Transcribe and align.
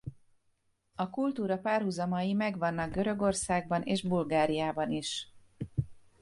A 0.95 1.09
kultúra 1.09 1.57
párhuzamai 1.57 2.33
megvannak 2.33 2.91
Görögországban 2.91 3.81
és 3.81 4.01
Bulgáriában 4.03 4.91
is. 4.91 5.31